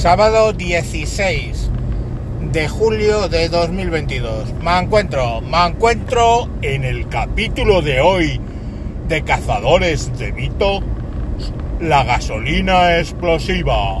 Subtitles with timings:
[0.00, 1.68] sábado 16
[2.52, 4.54] de julio de 2022.
[4.62, 8.40] Me encuentro, me encuentro en el capítulo de hoy
[9.08, 10.80] de Cazadores de Mito,
[11.82, 14.00] la gasolina explosiva.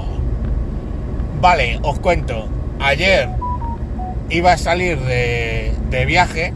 [1.38, 2.48] Vale, os cuento.
[2.80, 3.28] Ayer
[4.30, 6.54] iba a salir de, de viaje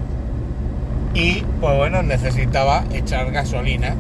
[1.13, 3.95] y pues bueno, necesitaba echar gasolina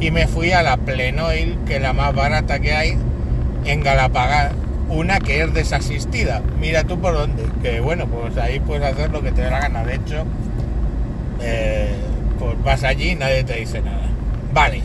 [0.00, 2.98] y me fui a la Plenoil, que es la más barata que hay
[3.64, 4.52] en Galapagar,
[4.92, 6.42] una que es desasistida.
[6.60, 9.60] Mira tú por dónde, que bueno, pues ahí puedes hacer lo que te dé la
[9.60, 9.84] gana.
[9.84, 10.24] De hecho,
[11.40, 11.94] eh,
[12.38, 14.02] pues vas allí y nadie te dice nada.
[14.52, 14.82] Vale.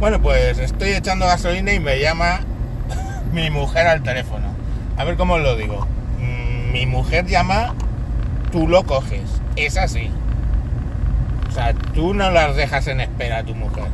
[0.00, 2.40] Bueno, pues estoy echando gasolina y me llama
[3.32, 4.48] mi mujer al teléfono.
[4.96, 5.86] A ver cómo lo digo.
[6.18, 7.74] Mm, Mi mujer llama,
[8.50, 9.22] tú lo coges.
[9.56, 10.10] Es así.
[11.48, 13.84] O sea, tú no las dejas en espera a tu mujer.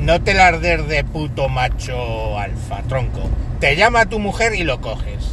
[0.00, 3.20] No te las des de puto macho alfa, tronco.
[3.60, 5.28] Te llama tu mujer y lo coges.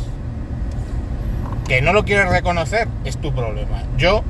[1.69, 3.83] Que no lo quieres reconocer es tu problema.
[3.97, 4.25] Yo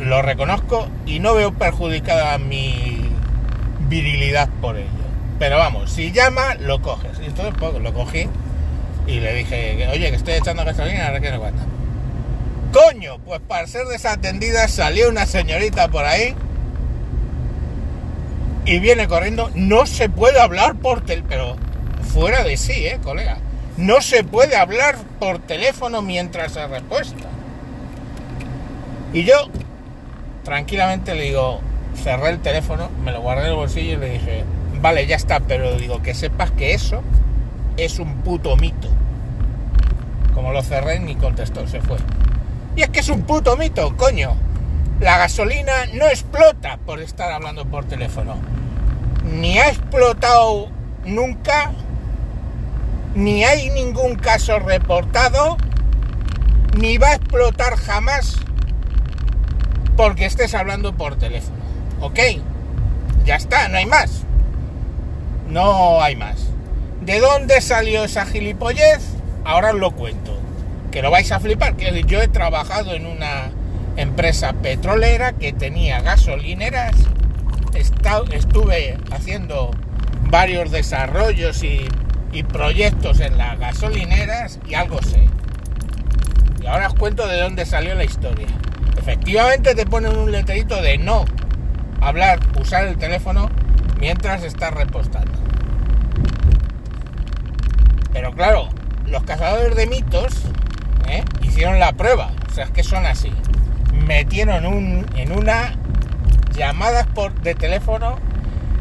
[0.00, 3.08] lo reconozco y no veo perjudicada mi
[3.88, 4.88] virilidad por ello.
[5.38, 7.20] Pero vamos, si llama, lo coges.
[7.22, 8.26] Y entonces pues, lo cogí
[9.06, 11.62] y le dije, oye, que estoy echando gasolina, ahora que no cuenta.
[12.72, 16.34] Coño, pues para ser desatendida salió una señorita por ahí
[18.64, 19.50] y viene corriendo.
[19.54, 21.56] No se puede hablar por teléfono, pero
[22.12, 23.38] fuera de sí, eh, colega.
[23.76, 27.28] No se puede hablar por teléfono mientras se repuesta.
[29.12, 29.34] Y yo,
[30.44, 31.60] tranquilamente le digo,
[32.02, 34.44] cerré el teléfono, me lo guardé en el bolsillo y le dije,
[34.80, 37.02] vale, ya está, pero digo que sepas que eso
[37.76, 38.88] es un puto mito.
[40.34, 41.96] Como lo cerré, ni contestó, se fue.
[42.76, 44.36] Y es que es un puto mito, coño.
[45.04, 48.36] La gasolina no explota por estar hablando por teléfono.
[49.22, 50.70] Ni ha explotado
[51.04, 51.72] nunca,
[53.14, 55.58] ni hay ningún caso reportado,
[56.78, 58.36] ni va a explotar jamás
[59.94, 61.58] porque estés hablando por teléfono.
[62.00, 62.20] ¿Ok?
[63.26, 64.22] Ya está, no hay más.
[65.50, 66.46] No hay más.
[67.02, 69.02] ¿De dónde salió esa gilipollez?
[69.44, 70.34] Ahora os lo cuento.
[70.90, 71.76] Que lo vais a flipar.
[71.76, 73.50] Que yo he trabajado en una
[73.96, 76.94] empresa petrolera que tenía gasolineras.
[78.32, 79.70] Estuve haciendo
[80.30, 81.88] varios desarrollos y,
[82.32, 85.28] y proyectos en las gasolineras y algo sé.
[86.62, 88.46] Y ahora os cuento de dónde salió la historia.
[88.96, 91.24] Efectivamente te ponen un letrerito de no
[92.00, 93.50] hablar, usar el teléfono
[93.98, 95.32] mientras estás repostando.
[98.12, 98.68] Pero claro,
[99.06, 100.44] los cazadores de mitos
[101.08, 101.24] ¿eh?
[101.42, 102.32] hicieron la prueba.
[102.48, 103.32] O sea, es que son así.
[104.06, 105.76] Metieron un, en una
[106.54, 108.16] llamadas por, de teléfono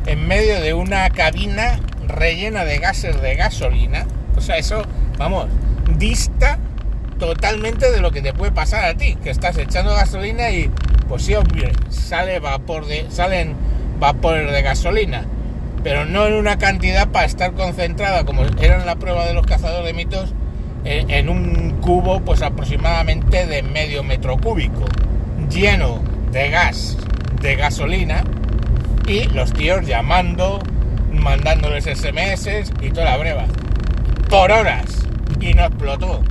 [0.06, 4.06] en medio de una cabina rellena de gases de gasolina.
[4.36, 4.84] O sea, eso,
[5.18, 5.48] vamos,
[5.98, 6.60] dista
[7.20, 10.70] totalmente de lo que te puede pasar a ti, que estás echando gasolina y,
[11.08, 13.56] pues sí, hombre, sale vapor de, salen
[14.00, 15.26] vapores de gasolina,
[15.84, 19.46] pero no en una cantidad para estar concentrada, como era en la prueba de los
[19.46, 20.34] cazadores de mitos,
[20.84, 24.84] en, en un cubo, pues aproximadamente de medio metro cúbico,
[25.54, 26.98] lleno de gas,
[27.42, 28.24] de gasolina,
[29.08, 30.60] y los tíos llamando,
[31.12, 33.46] mandándoles SMS y toda la breva,
[34.30, 35.06] por horas,
[35.40, 36.24] y no explotó.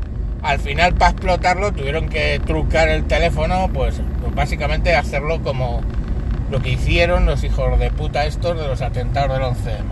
[0.42, 5.82] Al final, para explotarlo, tuvieron que trucar el teléfono, pues, pues básicamente hacerlo como
[6.50, 9.84] lo que hicieron los hijos de puta estos de los atentados del 11M.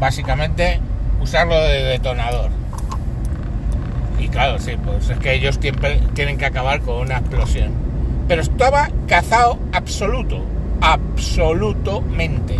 [0.00, 0.80] Básicamente,
[1.20, 2.50] usarlo de detonador.
[4.18, 7.87] Y claro, sí, pues es que ellos tienen que acabar con una explosión.
[8.28, 10.42] Pero estaba cazado absoluto,
[10.80, 12.56] absolutamente.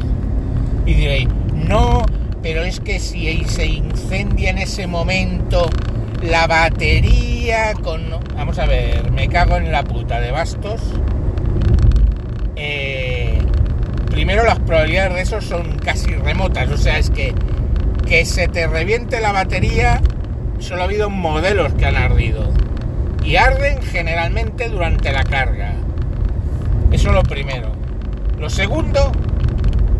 [0.86, 2.04] Y diréis, no,
[2.42, 5.70] pero es que si se incendia en ese momento
[6.22, 8.02] la batería con...
[8.34, 10.80] Vamos a ver, me cago en la puta de bastos.
[12.56, 13.38] Eh,
[14.10, 17.34] primero las probabilidades de eso son casi remotas, o sea, es que
[18.08, 20.00] que se te reviente la batería,
[20.60, 22.50] solo ha habido modelos que han ardido.
[23.25, 25.75] Y arden generalmente durante la carga.
[26.91, 27.73] Eso es lo primero.
[28.38, 29.12] Lo segundo,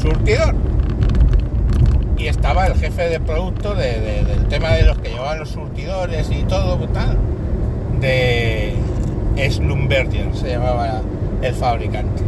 [0.00, 0.71] surtidor.
[2.22, 5.48] Y estaba el jefe de producto de- de- del tema de los que llevaban los
[5.50, 7.18] surtidores y todo, tal,
[8.00, 8.74] de
[9.50, 11.00] Slumberger, se llamaba
[11.42, 12.22] el fabricante.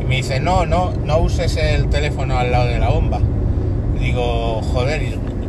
[0.00, 3.18] Y me dice, no, no, no uses el teléfono al lado de la bomba.
[3.98, 5.02] Digo, joder,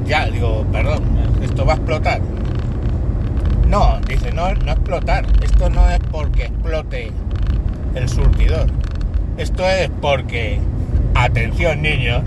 [0.07, 1.03] ya, digo, perdón,
[1.43, 2.19] esto va a explotar.
[3.67, 5.25] No, dice, no, no explotar.
[5.43, 7.11] Esto no es porque explote
[7.93, 8.67] el surtidor.
[9.37, 10.59] Esto es porque,
[11.15, 12.23] atención niños,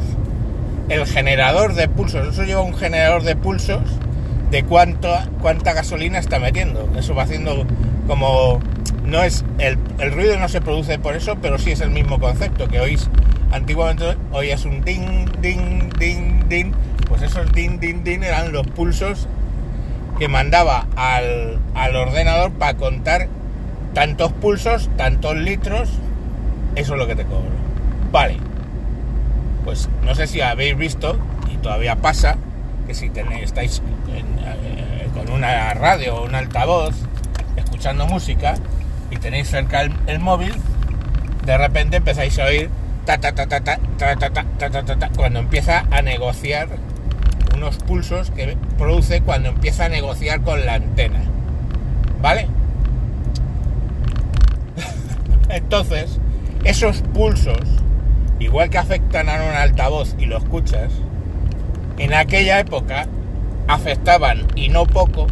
[0.89, 3.83] el generador de pulsos, eso lleva un generador de pulsos
[4.51, 6.89] de cuánto, cuánta gasolina está metiendo.
[6.97, 7.67] Eso va haciendo
[8.07, 8.61] como...
[9.05, 12.19] No es el, el ruido no se produce por eso, pero sí es el mismo
[12.19, 13.11] concepto que oís.
[13.51, 16.73] Antiguamente oías un ding, ding, ding, ding.
[17.09, 19.29] Pues esos ding, ding, ding eran los pulsos
[20.19, 23.29] que mandaba al, al ordenador para contar
[23.93, 25.91] tantos pulsos, tantos litros,
[26.77, 27.51] eso es lo que te cobro.
[28.11, 28.39] Vale.
[29.65, 31.19] Pues no sé si habéis visto,
[31.53, 32.37] y todavía pasa,
[32.87, 36.95] que si tenéis, estáis eh, con una radio o un altavoz
[37.57, 38.55] escuchando música
[39.11, 40.55] y tenéis cerca el, móvil,
[41.45, 42.71] de repente empezáis a oír
[43.05, 46.69] ta ta ta ta ta ta ta ta ta ta ta cuando empieza a negociar
[47.55, 51.23] unos pulsos que produce cuando empieza a negociar con la antena.
[52.21, 52.49] ¿Vale?
[55.49, 56.19] Entonces,
[56.65, 57.61] esos pulsos,
[58.45, 60.93] igual que afectan a un altavoz y lo escuchas,
[61.99, 63.07] en aquella época
[63.69, 65.27] afectaban y no poco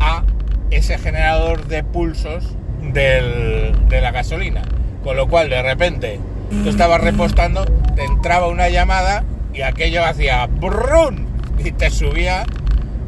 [0.00, 0.22] a
[0.70, 2.44] ese generador de pulsos
[2.92, 4.62] del- de la gasolina.
[5.02, 6.20] Con lo cual, de repente,
[6.62, 7.64] tú estabas repostando,
[7.94, 11.26] te entraba una llamada y aquello hacía brrrun
[11.64, 12.44] y te subía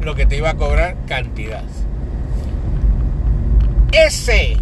[0.01, 1.63] lo que te iba a cobrar cantidad.
[3.91, 4.57] Ese,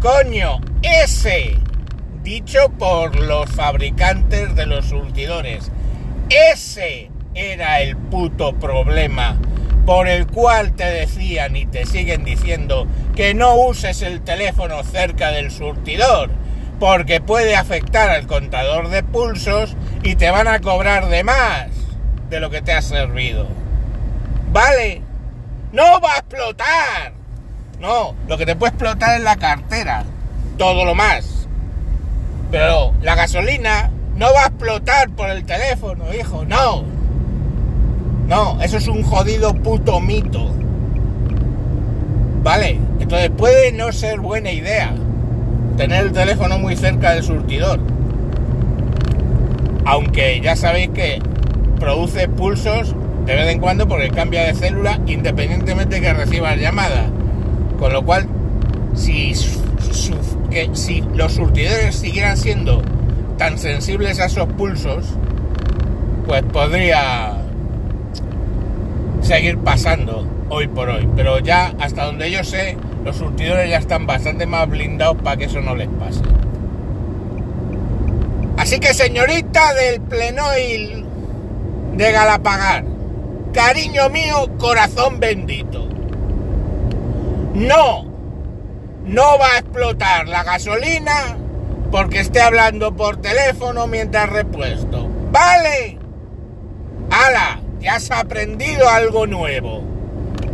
[0.00, 1.56] coño, ese,
[2.22, 5.70] dicho por los fabricantes de los surtidores,
[6.28, 9.38] ese era el puto problema
[9.86, 12.86] por el cual te decían y te siguen diciendo
[13.16, 16.30] que no uses el teléfono cerca del surtidor,
[16.78, 21.68] porque puede afectar al contador de pulsos y te van a cobrar de más
[22.30, 23.48] de lo que te ha servido.
[24.52, 25.02] ¿Vale?
[25.72, 27.12] No va a explotar.
[27.80, 30.04] No, lo que te puede explotar es la cartera.
[30.56, 31.31] Todo lo más.
[32.52, 36.44] Pero la gasolina no va a explotar por el teléfono, hijo.
[36.44, 36.84] No.
[38.28, 40.50] No, eso es un jodido puto mito.
[42.42, 42.78] ¿Vale?
[43.00, 44.92] Entonces puede no ser buena idea
[45.78, 47.80] tener el teléfono muy cerca del surtidor.
[49.86, 51.22] Aunque ya sabéis que
[51.80, 57.06] produce pulsos de vez en cuando porque cambia de célula independientemente que reciba llamada.
[57.78, 58.26] Con lo cual,
[58.94, 59.34] si,
[60.50, 62.82] que, si los surtidores siguieran siendo
[63.38, 65.04] tan sensibles a esos pulsos,
[66.26, 67.36] pues podría
[69.22, 71.08] seguir pasando hoy por hoy.
[71.16, 75.44] Pero ya, hasta donde yo sé, los surtidores ya están bastante más blindados para que
[75.44, 76.22] eso no les pase.
[78.56, 81.04] Así que, señorita del Plenoil
[81.96, 82.84] de Galapagar,
[83.52, 85.88] cariño mío, corazón bendito.
[87.54, 88.11] No,
[89.04, 91.36] no va a explotar la gasolina
[91.90, 95.08] porque esté hablando por teléfono mientras repuesto.
[95.30, 95.98] ¿Vale?
[97.10, 97.60] ¡Hala!
[97.80, 99.82] Ya has aprendido algo nuevo.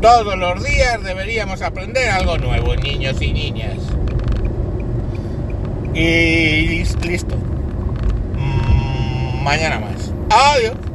[0.01, 3.77] Todos los días deberíamos aprender algo nuevo, niños y niñas.
[5.95, 7.37] Y listo.
[8.37, 10.13] Mm, mañana más.
[10.31, 10.88] Adiós.